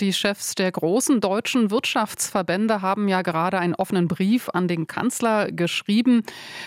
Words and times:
Die 0.00 0.12
Chefs 0.12 0.56
der 0.56 0.72
großen 0.72 1.20
deutschen 1.20 1.70
Wirtschaftsverbände 1.70 2.82
haben 2.82 3.06
ja 3.06 3.22
gerade 3.22 3.60
einen 3.60 3.76
offenen 3.76 4.08
Brief 4.08 4.48
an 4.52 4.66
den 4.66 4.88
Kanzler 4.88 5.52
geschrieben. 5.52 6.24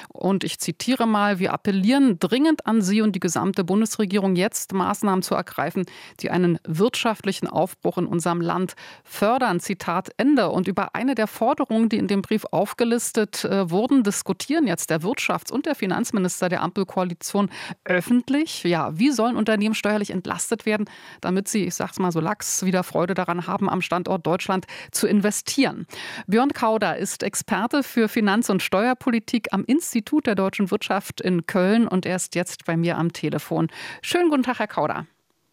Und 0.08 0.46
ich 0.46 0.60
zitiere 0.60 1.06
mal, 1.06 1.38
wir 1.38 1.52
appellieren 1.52 2.20
dringend 2.20 2.66
an 2.66 2.82
Sie 2.82 3.02
und 3.02 3.18
die 3.18 3.20
gesamte 3.20 3.66
Bundesregierung, 3.66 4.38
jetzt 4.38 4.72
Maßnahmen 4.72 5.24
zu 5.24 5.36
ergreifen, 5.36 5.84
die 6.22 6.32
einen 6.32 6.58
wirtschaftlichen 6.66 7.48
Aufbruch 7.50 7.98
in 7.98 8.06
unserem 8.06 8.40
Land 8.40 8.76
fördern. 9.04 9.60
Zitat 9.60 10.10
Ende. 10.16 10.48
Und 10.48 10.70
über 10.70 10.96
eine 10.96 11.14
der 11.14 11.28
Forderungen, 11.28 11.90
die 11.90 11.98
in 11.98 12.08
dem 12.08 12.22
Brief 12.22 12.46
aufgelistet 12.52 13.44
äh, 13.44 13.70
wurden, 13.70 14.04
diskutieren 14.04 14.68
jetzt 14.68 14.90
der 14.90 15.02
Wirtschafts- 15.02 15.52
und 15.52 15.66
der 15.66 15.76
Finanzminister 15.76 16.48
der 16.48 16.62
Ampelkoalition 16.62 17.50
öffentlich. 17.84 18.64
Ja, 18.64 18.98
wie 18.98 19.12
sollen 19.12 19.36
Unternehmen 19.36 19.76
steuerlich 19.76 20.12
entlastet 20.12 20.66
werden, 20.66 20.86
damit 21.20 21.50
sie, 21.50 21.66
ich 21.66 21.76
sag's 21.76 22.00
mal 22.00 22.14
so 22.14 22.22
lax, 22.22 22.64
wieder 22.64 22.84
Freude 22.84 23.17
daran 23.18 23.48
haben, 23.48 23.70
am 23.70 23.82
Standort 23.82 24.26
Deutschland 24.26 24.66
zu 24.92 25.08
investieren. 25.08 25.88
Björn 26.28 26.54
Kauder 26.54 26.98
ist 26.98 27.24
Experte 27.24 27.84
für 27.84 28.08
Finanz- 28.08 28.50
und 28.50 28.62
Steuerpolitik 28.62 29.50
am 29.52 29.64
Institut 29.66 30.28
der 30.28 30.36
deutschen 30.36 30.72
Wirtschaft 30.72 31.22
in 31.22 31.46
Köln 31.46 31.88
und 31.88 32.06
er 32.06 32.16
ist 32.16 32.36
jetzt 32.36 32.66
bei 32.66 32.78
mir 32.78 32.98
am 32.98 33.14
Telefon. 33.14 33.68
Schönen 34.02 34.30
guten 34.30 34.44
Tag, 34.44 34.60
Herr 34.60 34.68
Kauder. 34.68 35.06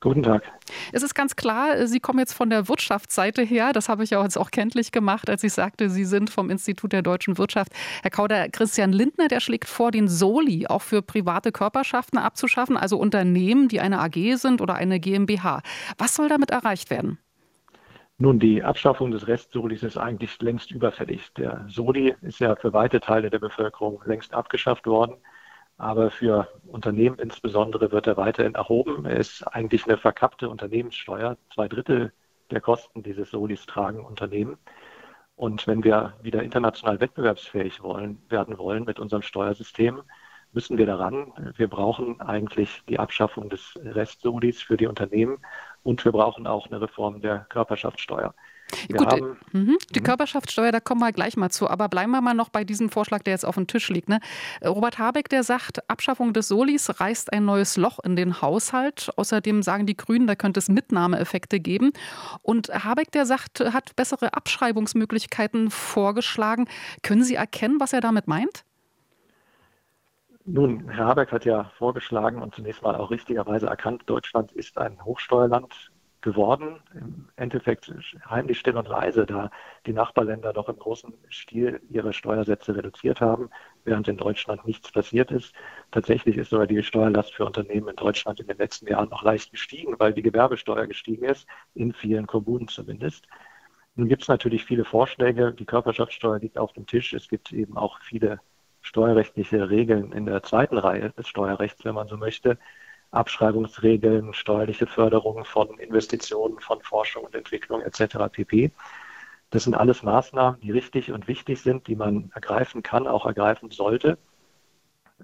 Guten 0.04 0.22
Tag. 0.22 0.42
Es 0.92 1.02
ist 1.02 1.14
ganz 1.14 1.34
klar, 1.34 1.86
Sie 1.86 1.98
kommen 1.98 2.18
jetzt 2.18 2.34
von 2.34 2.50
der 2.50 2.68
Wirtschaftsseite 2.68 3.40
her. 3.40 3.72
Das 3.72 3.88
habe 3.88 4.04
ich 4.04 4.10
ja 4.10 4.22
jetzt 4.22 4.36
auch 4.36 4.50
kenntlich 4.50 4.92
gemacht, 4.92 5.30
als 5.30 5.42
ich 5.44 5.54
sagte, 5.54 5.88
Sie 5.88 6.04
sind 6.04 6.28
vom 6.28 6.50
Institut 6.50 6.92
der 6.92 7.00
deutschen 7.00 7.38
Wirtschaft. 7.38 7.72
Herr 8.02 8.10
Kauder, 8.10 8.50
Christian 8.50 8.92
Lindner, 8.92 9.28
der 9.28 9.40
schlägt 9.40 9.66
vor, 9.66 9.92
den 9.92 10.06
Soli 10.06 10.66
auch 10.66 10.82
für 10.82 11.00
private 11.00 11.52
Körperschaften 11.52 12.18
abzuschaffen, 12.18 12.76
also 12.76 12.98
Unternehmen, 12.98 13.68
die 13.68 13.80
eine 13.80 13.98
AG 13.98 14.36
sind 14.36 14.60
oder 14.60 14.74
eine 14.74 15.00
GmbH. 15.00 15.62
Was 15.96 16.14
soll 16.14 16.28
damit 16.28 16.50
erreicht 16.50 16.90
werden? 16.90 17.18
Nun, 18.24 18.38
die 18.38 18.62
Abschaffung 18.62 19.10
des 19.10 19.28
Restsolis 19.28 19.82
ist 19.82 19.98
eigentlich 19.98 20.40
längst 20.40 20.70
überfällig. 20.70 21.30
Der 21.34 21.66
Soli 21.68 22.14
ist 22.22 22.38
ja 22.38 22.56
für 22.56 22.72
weite 22.72 22.98
Teile 22.98 23.28
der 23.28 23.38
Bevölkerung 23.38 24.02
längst 24.06 24.32
abgeschafft 24.32 24.86
worden, 24.86 25.16
aber 25.76 26.10
für 26.10 26.48
Unternehmen 26.66 27.18
insbesondere 27.18 27.92
wird 27.92 28.06
er 28.06 28.16
weiterhin 28.16 28.54
erhoben. 28.54 29.04
Er 29.04 29.18
ist 29.18 29.42
eigentlich 29.42 29.84
eine 29.84 29.98
verkappte 29.98 30.48
Unternehmenssteuer. 30.48 31.36
Zwei 31.52 31.68
Drittel 31.68 32.14
der 32.50 32.62
Kosten 32.62 33.02
dieses 33.02 33.30
Solis 33.30 33.66
tragen 33.66 34.02
Unternehmen. 34.02 34.56
Und 35.36 35.66
wenn 35.66 35.84
wir 35.84 36.14
wieder 36.22 36.42
international 36.42 37.00
wettbewerbsfähig 37.00 37.82
wollen, 37.82 38.22
werden 38.30 38.56
wollen 38.56 38.84
mit 38.84 38.98
unserem 38.98 39.20
Steuersystem, 39.20 40.00
müssen 40.54 40.78
wir 40.78 40.86
daran. 40.86 41.30
Wir 41.56 41.68
brauchen 41.68 42.22
eigentlich 42.22 42.82
die 42.88 42.98
Abschaffung 42.98 43.50
des 43.50 43.78
Restsolis 43.84 44.62
für 44.62 44.78
die 44.78 44.86
Unternehmen 44.86 45.44
und 45.84 46.04
wir 46.04 46.12
brauchen 46.12 46.46
auch 46.46 46.66
eine 46.66 46.80
Reform 46.80 47.20
der 47.20 47.46
Körperschaftssteuer. 47.50 48.34
Wir 48.88 48.96
Gut, 48.96 49.06
haben, 49.06 49.36
mhm. 49.52 49.76
die 49.94 50.00
mhm. 50.00 50.04
Körperschaftssteuer, 50.04 50.72
da 50.72 50.80
kommen 50.80 51.00
wir 51.00 51.12
gleich 51.12 51.36
mal 51.36 51.50
zu. 51.50 51.68
Aber 51.68 51.88
bleiben 51.88 52.10
wir 52.10 52.20
mal 52.20 52.34
noch 52.34 52.48
bei 52.48 52.64
diesem 52.64 52.88
Vorschlag, 52.88 53.22
der 53.22 53.34
jetzt 53.34 53.44
auf 53.44 53.54
dem 53.54 53.66
Tisch 53.66 53.88
liegt. 53.90 54.08
Ne? 54.08 54.20
Robert 54.64 54.98
Habeck, 54.98 55.28
der 55.28 55.44
sagt, 55.44 55.88
Abschaffung 55.88 56.32
des 56.32 56.48
Solis 56.48 57.00
reißt 57.00 57.32
ein 57.32 57.44
neues 57.44 57.76
Loch 57.76 57.98
in 58.02 58.16
den 58.16 58.40
Haushalt. 58.40 59.10
Außerdem 59.16 59.62
sagen 59.62 59.86
die 59.86 59.96
Grünen, 59.96 60.26
da 60.26 60.34
könnte 60.34 60.58
es 60.58 60.68
Mitnahmeeffekte 60.68 61.60
geben. 61.60 61.92
Und 62.42 62.68
Habeck, 62.68 63.12
der 63.12 63.26
sagt, 63.26 63.60
hat 63.60 63.94
bessere 63.96 64.34
Abschreibungsmöglichkeiten 64.34 65.70
vorgeschlagen. 65.70 66.66
Können 67.02 67.22
Sie 67.22 67.34
erkennen, 67.34 67.76
was 67.78 67.92
er 67.92 68.00
damit 68.00 68.26
meint? 68.26 68.64
Nun, 70.46 70.90
Herr 70.90 71.06
Habeck 71.06 71.32
hat 71.32 71.46
ja 71.46 71.64
vorgeschlagen 71.78 72.42
und 72.42 72.54
zunächst 72.54 72.82
mal 72.82 72.96
auch 72.96 73.10
richtigerweise 73.10 73.66
erkannt, 73.66 74.02
Deutschland 74.06 74.52
ist 74.52 74.76
ein 74.76 75.02
Hochsteuerland 75.02 75.90
geworden. 76.20 76.80
Im 76.94 77.28
Endeffekt 77.36 77.90
heimlich 78.28 78.58
still 78.58 78.76
und 78.76 78.86
leise, 78.86 79.24
da 79.24 79.50
die 79.86 79.94
Nachbarländer 79.94 80.52
doch 80.52 80.68
im 80.68 80.78
großen 80.78 81.14
Stil 81.30 81.80
ihre 81.88 82.12
Steuersätze 82.12 82.76
reduziert 82.76 83.22
haben, 83.22 83.48
während 83.84 84.06
in 84.08 84.18
Deutschland 84.18 84.66
nichts 84.66 84.92
passiert 84.92 85.30
ist. 85.30 85.54
Tatsächlich 85.90 86.36
ist 86.36 86.50
sogar 86.50 86.66
die 86.66 86.82
Steuerlast 86.82 87.34
für 87.34 87.46
Unternehmen 87.46 87.88
in 87.88 87.96
Deutschland 87.96 88.38
in 88.38 88.46
den 88.46 88.58
letzten 88.58 88.86
Jahren 88.86 89.08
noch 89.08 89.22
leicht 89.22 89.50
gestiegen, 89.50 89.94
weil 89.98 90.12
die 90.12 90.22
Gewerbesteuer 90.22 90.86
gestiegen 90.86 91.24
ist, 91.24 91.46
in 91.74 91.94
vielen 91.94 92.26
Kommunen 92.26 92.68
zumindest. 92.68 93.26
Nun 93.94 94.08
gibt 94.08 94.22
es 94.22 94.28
natürlich 94.28 94.64
viele 94.64 94.84
Vorschläge. 94.84 95.54
Die 95.54 95.64
Körperschaftssteuer 95.64 96.38
liegt 96.38 96.58
auf 96.58 96.74
dem 96.74 96.86
Tisch. 96.86 97.14
Es 97.14 97.28
gibt 97.28 97.50
eben 97.52 97.78
auch 97.78 98.00
viele 98.00 98.40
steuerrechtliche 98.84 99.70
Regeln 99.70 100.12
in 100.12 100.26
der 100.26 100.42
zweiten 100.42 100.78
Reihe 100.78 101.10
des 101.10 101.26
Steuerrechts, 101.26 101.84
wenn 101.84 101.94
man 101.94 102.06
so 102.06 102.16
möchte. 102.16 102.58
Abschreibungsregeln, 103.10 104.34
steuerliche 104.34 104.86
Förderung 104.86 105.44
von 105.44 105.78
Investitionen, 105.78 106.60
von 106.60 106.80
Forschung 106.82 107.24
und 107.24 107.34
Entwicklung 107.34 107.80
etc. 107.80 108.28
pp. 108.30 108.72
Das 109.50 109.64
sind 109.64 109.74
alles 109.74 110.02
Maßnahmen, 110.02 110.60
die 110.60 110.70
richtig 110.70 111.12
und 111.12 111.28
wichtig 111.28 111.62
sind, 111.62 111.86
die 111.86 111.96
man 111.96 112.30
ergreifen 112.34 112.82
kann, 112.82 113.06
auch 113.06 113.24
ergreifen 113.24 113.70
sollte. 113.70 114.18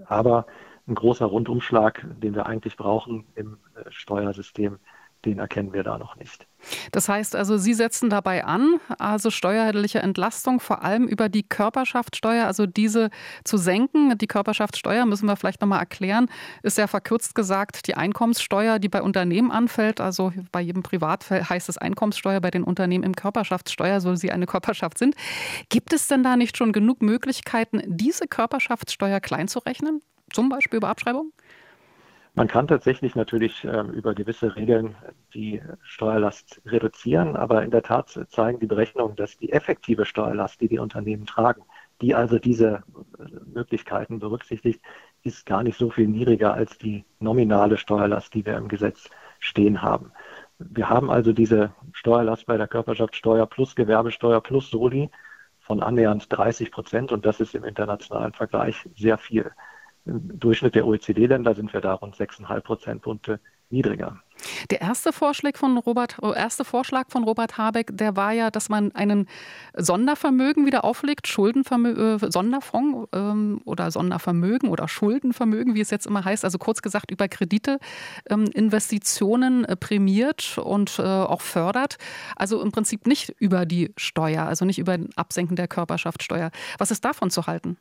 Aber 0.06 0.46
ein 0.86 0.94
großer 0.94 1.26
Rundumschlag, 1.26 2.06
den 2.22 2.34
wir 2.34 2.46
eigentlich 2.46 2.76
brauchen 2.76 3.26
im 3.34 3.58
äh, 3.74 3.90
Steuersystem, 3.90 4.78
den 5.24 5.38
erkennen 5.38 5.72
wir 5.72 5.82
da 5.82 5.98
noch 5.98 6.16
nicht. 6.16 6.46
Das 6.92 7.08
heißt 7.08 7.36
also, 7.36 7.56
Sie 7.56 7.74
setzen 7.74 8.10
dabei 8.10 8.44
an, 8.44 8.80
also 8.98 9.30
steuerliche 9.30 10.00
Entlastung 10.00 10.60
vor 10.60 10.82
allem 10.82 11.06
über 11.06 11.28
die 11.28 11.42
Körperschaftssteuer, 11.42 12.46
also 12.46 12.66
diese 12.66 13.10
zu 13.44 13.56
senken. 13.56 14.16
Die 14.18 14.26
Körperschaftssteuer 14.26 15.06
müssen 15.06 15.26
wir 15.26 15.36
vielleicht 15.36 15.60
nochmal 15.60 15.80
erklären, 15.80 16.28
ist 16.62 16.78
ja 16.78 16.86
verkürzt 16.86 17.34
gesagt 17.34 17.86
die 17.86 17.94
Einkommenssteuer, 17.94 18.78
die 18.78 18.88
bei 18.88 19.02
Unternehmen 19.02 19.50
anfällt. 19.50 20.00
Also 20.00 20.32
bei 20.52 20.60
jedem 20.60 20.82
Privatfall 20.82 21.48
heißt 21.48 21.68
es 21.68 21.78
Einkommenssteuer, 21.78 22.40
bei 22.40 22.50
den 22.50 22.64
Unternehmen 22.64 23.04
im 23.04 23.14
Körperschaftssteuer, 23.14 24.00
so 24.00 24.14
sie 24.14 24.32
eine 24.32 24.46
Körperschaft 24.46 24.98
sind. 24.98 25.14
Gibt 25.68 25.92
es 25.92 26.08
denn 26.08 26.22
da 26.22 26.36
nicht 26.36 26.56
schon 26.56 26.72
genug 26.72 27.02
Möglichkeiten, 27.02 27.82
diese 27.86 28.26
Körperschaftssteuer 28.26 29.20
klein 29.20 29.48
zu 29.48 29.60
rechnen? 29.60 30.00
Zum 30.32 30.48
Beispiel 30.48 30.78
über 30.78 30.88
Abschreibung? 30.88 31.32
Man 32.40 32.48
kann 32.48 32.66
tatsächlich 32.68 33.14
natürlich 33.16 33.64
äh, 33.66 33.82
über 33.92 34.14
gewisse 34.14 34.56
Regeln 34.56 34.96
die 35.34 35.60
Steuerlast 35.82 36.62
reduzieren, 36.64 37.36
aber 37.36 37.62
in 37.62 37.70
der 37.70 37.82
Tat 37.82 38.18
zeigen 38.30 38.58
die 38.60 38.66
Berechnungen, 38.66 39.14
dass 39.14 39.36
die 39.36 39.52
effektive 39.52 40.06
Steuerlast, 40.06 40.58
die 40.62 40.68
die 40.68 40.78
Unternehmen 40.78 41.26
tragen, 41.26 41.60
die 42.00 42.14
also 42.14 42.38
diese 42.38 42.82
äh, 43.18 43.24
Möglichkeiten 43.44 44.20
berücksichtigt, 44.20 44.80
ist 45.22 45.44
gar 45.44 45.62
nicht 45.62 45.76
so 45.76 45.90
viel 45.90 46.08
niedriger 46.08 46.54
als 46.54 46.78
die 46.78 47.04
nominale 47.18 47.76
Steuerlast, 47.76 48.32
die 48.32 48.46
wir 48.46 48.56
im 48.56 48.68
Gesetz 48.68 49.10
stehen 49.38 49.82
haben. 49.82 50.10
Wir 50.58 50.88
haben 50.88 51.10
also 51.10 51.34
diese 51.34 51.74
Steuerlast 51.92 52.46
bei 52.46 52.56
der 52.56 52.68
Körperschaftssteuer 52.68 53.44
plus 53.44 53.76
Gewerbesteuer 53.76 54.40
plus 54.40 54.70
Soli 54.70 55.10
von 55.58 55.82
annähernd 55.82 56.24
30 56.30 56.72
Prozent 56.72 57.12
und 57.12 57.26
das 57.26 57.40
ist 57.40 57.54
im 57.54 57.64
internationalen 57.64 58.32
Vergleich 58.32 58.88
sehr 58.96 59.18
viel. 59.18 59.52
Im 60.06 60.38
Durchschnitt 60.38 60.74
der 60.74 60.86
OECD-Länder 60.86 61.54
sind 61.54 61.72
wir 61.72 61.80
da 61.80 61.94
rund 61.94 62.16
6,5 62.16 62.60
Prozentpunkte 62.60 63.40
niedriger. 63.70 64.20
Der 64.70 64.80
erste 64.80 65.12
Vorschlag 65.12 65.56
von 65.56 65.76
Robert, 65.76 66.16
äh, 66.22 66.34
erste 66.34 66.64
Vorschlag 66.64 67.10
von 67.10 67.24
Robert 67.24 67.58
Habeck, 67.58 67.96
der 67.96 68.16
war 68.16 68.32
ja, 68.32 68.50
dass 68.50 68.68
man 68.68 68.92
einen 68.92 69.28
Sondervermögen 69.76 70.66
wieder 70.66 70.84
auflegt, 70.84 71.28
Schuldenvermögen, 71.28 72.22
äh, 72.22 72.32
Sonderfonds 72.32 73.08
ähm, 73.12 73.60
oder 73.64 73.90
Sondervermögen 73.90 74.68
oder 74.68 74.88
Schuldenvermögen, 74.88 75.74
wie 75.74 75.80
es 75.80 75.90
jetzt 75.90 76.06
immer 76.06 76.24
heißt, 76.24 76.44
also 76.44 76.58
kurz 76.58 76.82
gesagt 76.82 77.10
über 77.10 77.28
Kredite, 77.28 77.78
ähm, 78.28 78.44
Investitionen 78.54 79.64
äh, 79.64 79.76
prämiert 79.76 80.58
und 80.58 80.98
äh, 80.98 81.02
auch 81.02 81.42
fördert. 81.42 81.98
Also 82.34 82.62
im 82.62 82.72
Prinzip 82.72 83.06
nicht 83.06 83.34
über 83.38 83.66
die 83.66 83.92
Steuer, 83.96 84.46
also 84.46 84.64
nicht 84.64 84.78
über 84.78 84.92
ein 84.92 85.10
Absenken 85.16 85.56
der 85.56 85.68
Körperschaftssteuer. 85.68 86.50
Was 86.78 86.90
ist 86.90 87.04
davon 87.04 87.30
zu 87.30 87.46
halten? 87.46 87.76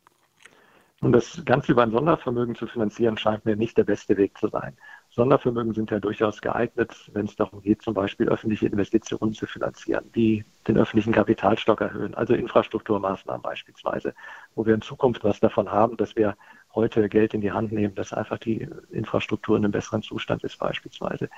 Und 1.02 1.14
das 1.14 1.42
Ganze 1.46 1.72
über 1.72 1.84
ein 1.84 1.92
Sondervermögen 1.92 2.56
zu 2.56 2.68
finanzieren, 2.68 3.18
scheint 3.18 3.46
mir 3.46 3.56
nicht 3.56 3.78
der 3.78 3.86
beste 3.86 4.18
Weg 4.18 4.38
zu 4.38 4.50
sein. 4.50 4.76
Sondervermögen 5.12 5.74
sind 5.74 5.92
ja 5.92 6.00
durchaus 6.00 6.42
geeignet, 6.42 6.94
wenn 7.14 7.26
es 7.26 7.38
darum 7.38 7.62
geht, 7.62 7.82
zum 7.82 7.94
Beispiel 7.94 8.28
öffentliche 8.28 8.68
Investitionen 8.68 9.34
zu 9.34 9.48
finanzieren, 9.48 10.12
die 10.14 10.44
den 10.68 10.78
öffentlichen 10.78 11.14
Kapitalstock 11.14 11.80
erhöhen, 11.80 12.16
also 12.16 12.34
Infrastrukturmaßnahmen 12.34 13.42
beispielsweise, 13.42 14.14
wo 14.56 14.66
wir 14.66 14.74
in 14.74 14.82
Zukunft 14.82 15.24
was 15.24 15.40
davon 15.40 15.72
haben, 15.72 15.96
dass 15.96 16.18
wir 16.18 16.36
heute 16.76 17.08
Geld 17.08 17.34
in 17.34 17.42
die 17.42 17.52
Hand 17.52 17.72
nehmen, 17.72 17.96
dass 17.96 18.14
einfach 18.14 18.38
die 18.38 18.68
Infrastruktur 18.92 19.58
in 19.58 19.64
einem 19.64 19.72
besseren 19.72 20.02
Zustand 20.02 20.44
ist 20.44 20.60
beispielsweise. 20.60 21.30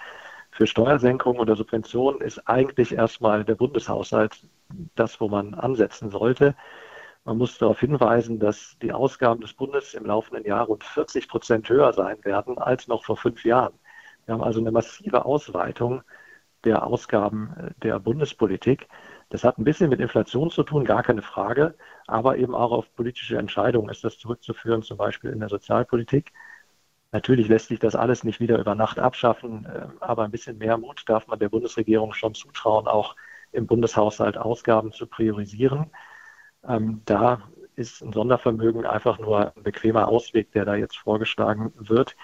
Für 0.50 0.66
Steuersenkungen 0.66 1.40
oder 1.40 1.56
Subventionen 1.56 2.20
ist 2.22 2.40
eigentlich 2.48 2.94
erstmal 2.94 3.46
der 3.46 3.56
Bundeshaushalt 3.56 4.44
das, 4.96 5.22
wo 5.22 5.30
man 5.30 5.54
ansetzen 5.54 6.10
sollte. 6.10 6.56
Man 7.24 7.38
muss 7.38 7.58
darauf 7.58 7.80
hinweisen, 7.80 8.40
dass 8.40 8.78
die 8.82 8.94
Ausgaben 8.94 9.42
des 9.42 9.54
Bundes 9.54 9.94
im 9.94 10.06
laufenden 10.06 10.46
Jahr 10.46 10.66
rund 10.66 10.84
40 10.84 11.28
Prozent 11.28 11.70
höher 11.70 11.94
sein 11.94 12.24
werden 12.26 12.58
als 12.58 12.88
noch 12.88 13.06
vor 13.06 13.18
fünf 13.18 13.46
Jahren. 13.46 13.74
Wir 14.26 14.34
haben 14.34 14.44
also 14.44 14.60
eine 14.60 14.72
massive 14.72 15.26
Ausweitung 15.26 16.04
der 16.64 16.86
Ausgaben 16.86 17.54
äh, 17.58 17.72
der 17.84 18.00
Bundespolitik. 18.00 18.88
Das 19.30 19.44
hat 19.44 19.58
ein 19.58 19.64
bisschen 19.64 19.90
mit 19.90 20.00
Inflation 20.00 20.50
zu 20.52 20.64
tun, 20.64 20.86
gar 20.86 21.04
keine 21.04 21.22
Frage, 21.22 21.76
aber 22.08 22.38
eben 22.38 22.56
auch 22.56 22.72
auf 22.72 22.94
politische 22.96 23.38
Entscheidungen 23.38 23.90
ist 23.90 24.04
das 24.04 24.18
zurückzuführen, 24.18 24.84
zum 24.84 24.98
Beispiel 24.98 25.32
in 25.32 25.40
der 25.40 25.50
Sozialpolitik. 25.50 26.34
Natürlich 27.12 27.48
lässt 27.50 27.68
sich 27.68 27.80
das 27.80 27.96
alles 27.96 28.24
nicht 28.24 28.40
wieder 28.40 28.60
über 28.60 28.76
Nacht 28.76 29.00
abschaffen, 29.00 29.66
äh, 29.66 29.88
aber 30.00 30.24
ein 30.24 30.32
bisschen 30.32 30.58
mehr 30.58 30.78
Mut 30.78 31.04
darf 31.08 31.28
man 31.28 31.40
der 31.40 31.50
Bundesregierung 31.50 32.14
schon 32.14 32.34
zutrauen, 32.34 32.88
auch 32.88 33.16
im 33.52 33.68
Bundeshaushalt 33.68 34.38
Ausgaben 34.38 34.92
zu 34.92 35.08
priorisieren. 35.08 35.92
Ähm, 36.68 37.02
da 37.06 37.42
ist 37.76 38.02
ein 38.02 38.14
Sondervermögen 38.14 38.86
einfach 38.86 39.20
nur 39.20 39.56
ein 39.56 39.64
bequemer 39.64 40.08
Ausweg, 40.08 40.52
der 40.52 40.66
da 40.66 40.76
jetzt 40.76 40.98
vorgeschlagen 40.98 41.74
wird. 41.78 42.16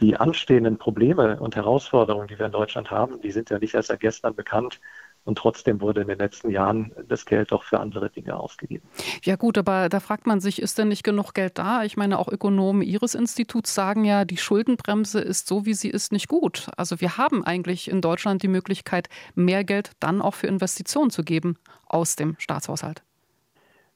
Die 0.00 0.16
anstehenden 0.16 0.78
Probleme 0.78 1.38
und 1.40 1.54
Herausforderungen, 1.54 2.26
die 2.26 2.38
wir 2.38 2.46
in 2.46 2.52
Deutschland 2.52 2.90
haben, 2.90 3.20
die 3.20 3.30
sind 3.30 3.50
ja 3.50 3.58
nicht 3.58 3.74
erst 3.74 3.88
seit 3.88 4.00
gestern 4.00 4.34
bekannt. 4.34 4.80
Und 5.24 5.38
trotzdem 5.38 5.80
wurde 5.80 6.00
in 6.00 6.08
den 6.08 6.18
letzten 6.18 6.50
Jahren 6.50 6.92
das 7.06 7.24
Geld 7.26 7.52
doch 7.52 7.62
für 7.62 7.78
andere 7.78 8.10
Dinge 8.10 8.36
ausgegeben. 8.36 8.88
Ja 9.22 9.36
gut, 9.36 9.56
aber 9.56 9.88
da 9.88 10.00
fragt 10.00 10.26
man 10.26 10.40
sich, 10.40 10.60
ist 10.60 10.78
denn 10.78 10.88
nicht 10.88 11.04
genug 11.04 11.32
Geld 11.32 11.58
da? 11.58 11.84
Ich 11.84 11.96
meine, 11.96 12.18
auch 12.18 12.26
Ökonomen 12.26 12.82
Ihres 12.82 13.14
Instituts 13.14 13.72
sagen 13.72 14.04
ja, 14.04 14.24
die 14.24 14.36
Schuldenbremse 14.36 15.20
ist 15.20 15.46
so, 15.46 15.64
wie 15.64 15.74
sie 15.74 15.90
ist, 15.90 16.10
nicht 16.10 16.26
gut. 16.26 16.68
Also 16.76 17.00
wir 17.00 17.18
haben 17.18 17.44
eigentlich 17.44 17.88
in 17.88 18.00
Deutschland 18.00 18.42
die 18.42 18.48
Möglichkeit, 18.48 19.08
mehr 19.36 19.62
Geld 19.62 19.92
dann 20.00 20.20
auch 20.20 20.34
für 20.34 20.48
Investitionen 20.48 21.10
zu 21.10 21.22
geben 21.22 21.56
aus 21.86 22.16
dem 22.16 22.34
Staatshaushalt. 22.38 23.04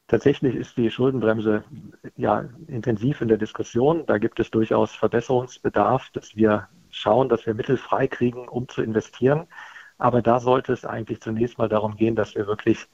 Tatsächlich 0.08 0.54
ist 0.54 0.76
die 0.76 0.90
Schuldenbremse 0.90 1.64
ja 2.16 2.48
intensiv 2.68 3.20
in 3.20 3.28
der 3.28 3.38
Diskussion. 3.38 4.06
Da 4.06 4.18
gibt 4.18 4.38
es 4.38 4.50
durchaus 4.50 4.94
Verbesserungsbedarf, 4.94 6.10
dass 6.10 6.36
wir 6.36 6.68
schauen, 6.90 7.28
dass 7.28 7.44
wir 7.44 7.54
Mittel 7.54 7.76
freikriegen, 7.76 8.48
um 8.48 8.68
zu 8.68 8.82
investieren. 8.82 9.48
Aber 9.98 10.22
da 10.22 10.38
sollte 10.38 10.72
es 10.72 10.84
eigentlich 10.84 11.20
zunächst 11.20 11.58
mal 11.58 11.68
darum 11.68 11.96
gehen, 11.96 12.14
dass 12.14 12.34
wir 12.36 12.46
wirklich 12.46 12.86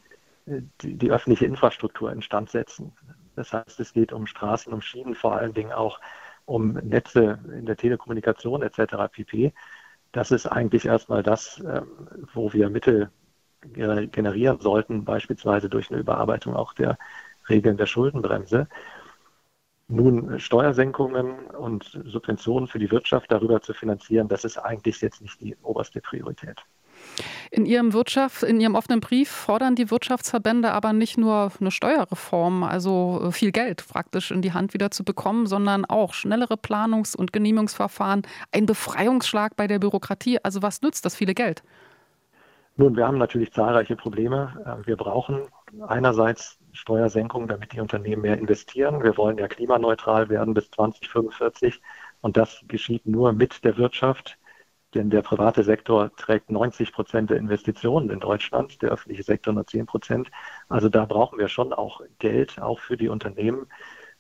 äh, 0.46 0.62
die, 0.80 0.96
die 0.96 1.10
öffentliche 1.10 1.46
Infrastruktur 1.46 2.10
instand 2.12 2.50
setzen. 2.50 2.92
Das 3.36 3.52
heißt, 3.52 3.80
es 3.80 3.92
geht 3.92 4.12
um 4.12 4.26
Straßen, 4.26 4.72
um 4.72 4.80
Schienen, 4.80 5.14
vor 5.14 5.36
allen 5.36 5.54
Dingen 5.54 5.72
auch 5.72 6.00
um 6.46 6.72
Netze 6.74 7.38
in 7.52 7.66
der 7.66 7.76
Telekommunikation 7.76 8.62
etc. 8.62 9.08
pp. 9.10 9.52
Das 10.12 10.30
ist 10.30 10.46
eigentlich 10.46 10.86
erstmal 10.86 11.22
das, 11.22 11.62
ähm, 11.66 11.86
wo 12.34 12.52
wir 12.52 12.70
Mittel 12.70 13.10
generieren 13.62 14.60
sollten, 14.60 15.04
beispielsweise 15.04 15.68
durch 15.68 15.90
eine 15.90 16.00
Überarbeitung 16.00 16.54
auch 16.54 16.74
der 16.74 16.98
Regeln 17.48 17.76
der 17.76 17.86
Schuldenbremse. 17.86 18.68
Nun 19.88 20.38
Steuersenkungen 20.40 21.46
und 21.50 22.00
Subventionen 22.06 22.66
für 22.66 22.78
die 22.78 22.90
Wirtschaft 22.90 23.30
darüber 23.30 23.60
zu 23.60 23.74
finanzieren, 23.74 24.28
das 24.28 24.44
ist 24.44 24.56
eigentlich 24.56 25.00
jetzt 25.00 25.20
nicht 25.20 25.40
die 25.40 25.56
oberste 25.62 26.00
Priorität. 26.00 26.62
In 27.50 27.66
Ihrem 27.66 27.92
Wirtschaft, 27.92 28.42
in 28.42 28.60
Ihrem 28.60 28.74
offenen 28.74 29.00
Brief 29.00 29.28
fordern 29.28 29.74
die 29.74 29.90
Wirtschaftsverbände 29.90 30.72
aber 30.72 30.92
nicht 30.92 31.18
nur 31.18 31.52
eine 31.60 31.70
Steuerreform, 31.70 32.62
also 32.62 33.30
viel 33.32 33.52
Geld 33.52 33.86
praktisch 33.86 34.30
in 34.30 34.40
die 34.40 34.52
Hand 34.52 34.72
wieder 34.72 34.90
zu 34.90 35.04
bekommen, 35.04 35.46
sondern 35.46 35.84
auch 35.84 36.14
schnellere 36.14 36.54
Planungs- 36.54 37.16
und 37.16 37.32
Genehmigungsverfahren, 37.32 38.22
ein 38.52 38.66
Befreiungsschlag 38.66 39.56
bei 39.56 39.66
der 39.66 39.78
Bürokratie. 39.78 40.38
Also 40.42 40.62
was 40.62 40.80
nützt 40.80 41.04
das 41.04 41.14
viele 41.14 41.34
Geld? 41.34 41.62
Nun, 42.82 42.96
wir 42.96 43.06
haben 43.06 43.18
natürlich 43.18 43.52
zahlreiche 43.52 43.94
Probleme. 43.94 44.60
Ähm, 44.66 44.84
wir 44.84 44.96
brauchen 44.96 45.42
einerseits 45.86 46.58
Steuersenkungen, 46.72 47.46
damit 47.46 47.72
die 47.72 47.80
Unternehmen 47.80 48.22
mehr 48.22 48.36
investieren. 48.36 49.04
Wir 49.04 49.16
wollen 49.16 49.38
ja 49.38 49.46
klimaneutral 49.46 50.28
werden 50.28 50.52
bis 50.52 50.68
2045 50.72 51.80
und 52.22 52.36
das 52.36 52.64
geschieht 52.66 53.06
nur 53.06 53.34
mit 53.34 53.62
der 53.62 53.76
Wirtschaft, 53.76 54.36
denn 54.94 55.10
der 55.10 55.22
private 55.22 55.62
Sektor 55.62 56.12
trägt 56.16 56.50
90 56.50 56.92
Prozent 56.92 57.30
der 57.30 57.36
Investitionen 57.36 58.10
in 58.10 58.18
Deutschland, 58.18 58.82
der 58.82 58.90
öffentliche 58.90 59.22
Sektor 59.22 59.54
nur 59.54 59.64
10 59.64 59.86
Prozent. 59.86 60.32
Also 60.68 60.88
da 60.88 61.04
brauchen 61.04 61.38
wir 61.38 61.46
schon 61.46 61.72
auch 61.72 62.00
Geld, 62.18 62.60
auch 62.60 62.80
für 62.80 62.96
die 62.96 63.08
Unternehmen, 63.08 63.68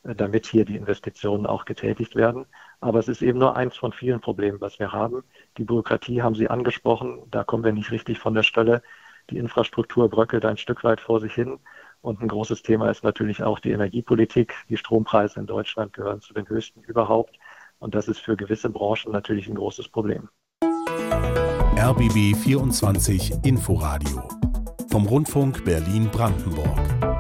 äh, 0.04 0.14
damit 0.14 0.46
hier 0.46 0.64
die 0.64 0.76
Investitionen 0.76 1.46
auch 1.46 1.64
getätigt 1.64 2.14
werden. 2.14 2.46
Aber 2.82 2.98
es 2.98 3.06
ist 3.06 3.22
eben 3.22 3.38
nur 3.38 3.56
eins 3.56 3.76
von 3.76 3.92
vielen 3.92 4.20
Problemen, 4.20 4.60
was 4.60 4.80
wir 4.80 4.90
haben. 4.90 5.22
Die 5.56 5.62
Bürokratie 5.62 6.20
haben 6.20 6.34
Sie 6.34 6.50
angesprochen, 6.50 7.20
da 7.30 7.44
kommen 7.44 7.62
wir 7.62 7.72
nicht 7.72 7.92
richtig 7.92 8.18
von 8.18 8.34
der 8.34 8.42
Stelle. 8.42 8.82
Die 9.30 9.38
Infrastruktur 9.38 10.10
bröckelt 10.10 10.44
ein 10.44 10.56
Stück 10.56 10.82
weit 10.82 11.00
vor 11.00 11.20
sich 11.20 11.32
hin. 11.32 11.60
Und 12.00 12.20
ein 12.20 12.26
großes 12.26 12.62
Thema 12.62 12.90
ist 12.90 13.04
natürlich 13.04 13.44
auch 13.44 13.60
die 13.60 13.70
Energiepolitik. 13.70 14.54
Die 14.68 14.76
Strompreise 14.76 15.38
in 15.38 15.46
Deutschland 15.46 15.92
gehören 15.92 16.20
zu 16.20 16.34
den 16.34 16.48
höchsten 16.48 16.82
überhaupt. 16.82 17.38
Und 17.78 17.94
das 17.94 18.08
ist 18.08 18.18
für 18.18 18.36
gewisse 18.36 18.68
Branchen 18.68 19.12
natürlich 19.12 19.46
ein 19.46 19.54
großes 19.54 19.88
Problem. 19.88 20.28
RBB 21.78 22.36
24 22.36 23.44
Inforadio 23.44 24.28
vom 24.90 25.06
Rundfunk 25.06 25.64
Berlin-Brandenburg. 25.64 27.11